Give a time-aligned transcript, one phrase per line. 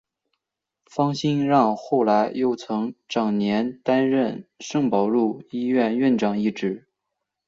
[0.87, 6.87] 方心让后来又曾长年担任圣保禄医院院长一职。